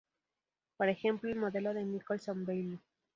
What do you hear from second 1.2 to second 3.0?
el modelo de Nicholson-Bailey.